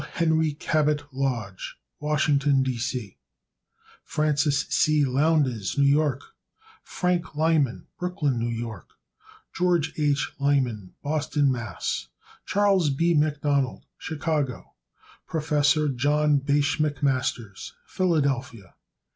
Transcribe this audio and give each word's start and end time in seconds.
Henry 0.13 0.53
Cabot 0.53 1.03
Lodge, 1.13 1.77
Washington, 1.99 2.63
D. 2.63 2.79
C. 2.79 3.19
Francis 4.03 4.61
C. 4.67 5.05
Lowndes, 5.05 5.77
New 5.77 5.85
York. 5.85 6.23
Frank 6.81 7.35
Lyman, 7.35 7.85
Brooklyn, 7.99 8.41
N. 8.41 8.65
Y. 8.67 8.79
Geo. 9.53 9.79
H. 9.99 10.33
Lyman, 10.39 10.95
Boston, 11.03 11.51
Mass. 11.51 12.07
Chas. 12.47 12.89
B. 12.89 13.13
Macdonald, 13.13 13.85
Chicago, 13.99 14.73
Ill. 14.73 15.23
Prof. 15.27 15.95
John 15.97 16.37
Bache 16.39 16.79
MacMasters, 16.79 17.73
Philadelphia, 17.85 18.69
Pa. 18.69 18.75